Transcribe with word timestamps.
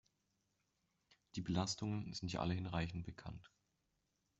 Die 1.35 1.41
Belastungen 1.41 2.11
sind 2.15 2.33
ja 2.33 2.39
alle 2.39 2.55
hinreichend 2.55 3.05
bekannt. 3.05 3.51